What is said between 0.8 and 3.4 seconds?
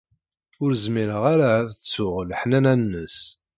zmireɣ ara ad ttuɣ leḥnana-nnes.